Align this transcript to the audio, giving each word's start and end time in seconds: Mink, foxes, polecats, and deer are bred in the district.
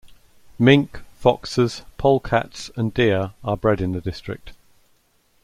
Mink, 0.57 1.01
foxes, 1.19 1.83
polecats, 1.99 2.71
and 2.75 2.91
deer 2.91 3.33
are 3.43 3.55
bred 3.55 3.81
in 3.81 3.91
the 3.91 4.01
district. 4.01 4.53